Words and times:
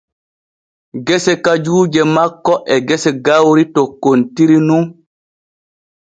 Gese 1.05 1.33
kajuuje 1.43 2.01
makko 2.15 2.53
e 2.75 2.77
gese 2.87 3.09
gawri 3.25 3.63
takkontiri 3.73 4.57
nun. 4.67 4.83